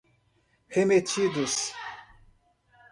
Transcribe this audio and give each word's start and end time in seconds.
remetidos 0.77 1.59